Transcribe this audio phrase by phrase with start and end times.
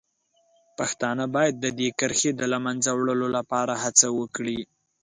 [0.77, 4.59] پښتانه باید د دې کرښې د له منځه وړلو لپاره هڅه وکړي.